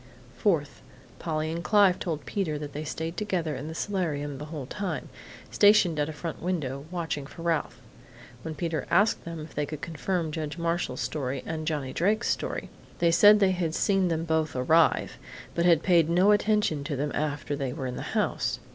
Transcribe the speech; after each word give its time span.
"Fourth: 0.35 0.81
Polly 1.19 1.51
and 1.51 1.63
Clive 1.63 1.99
told 1.99 2.25
Peter 2.25 2.57
they 2.57 2.83
stayed 2.83 3.15
together 3.17 3.55
in 3.55 3.67
the 3.67 3.75
solarium 3.75 4.39
the 4.39 4.45
whole 4.45 4.65
time, 4.65 5.09
stationed 5.51 5.99
at 5.99 6.09
a 6.09 6.11
front 6.11 6.41
window, 6.41 6.85
watching 6.89 7.27
for 7.27 7.43
Ralph. 7.43 7.79
When 8.41 8.55
Peter 8.55 8.87
asked 8.89 9.25
them 9.25 9.39
if 9.41 9.53
they 9.53 9.67
could 9.67 9.81
confirm 9.83 10.31
Judge 10.31 10.57
Marshall's 10.57 11.01
story 11.01 11.43
and 11.45 11.67
Johnny 11.67 11.93
Drake's 11.93 12.29
story, 12.31 12.71
they 12.97 13.11
said 13.11 13.39
they 13.39 13.51
had 13.51 13.75
seen 13.75 14.07
them 14.07 14.25
both 14.25 14.55
arrive, 14.55 15.19
but 15.53 15.65
had 15.65 15.83
paid 15.83 16.09
no 16.09 16.31
attention 16.31 16.83
to 16.85 16.95
them 16.95 17.11
after 17.13 17.55
they 17.55 17.71
were 17.71 17.85
in 17.85 17.95
the 17.95 18.13
house. 18.17 18.57